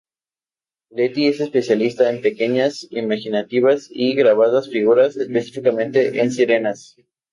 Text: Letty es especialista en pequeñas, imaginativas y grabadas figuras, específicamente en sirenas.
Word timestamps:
Letty 0.89 1.27
es 1.27 1.41
especialista 1.41 2.09
en 2.09 2.21
pequeñas, 2.23 2.87
imaginativas 2.89 3.85
y 3.91 4.15
grabadas 4.15 4.67
figuras, 4.71 5.15
específicamente 5.15 6.19
en 6.21 6.31
sirenas. 6.31 6.95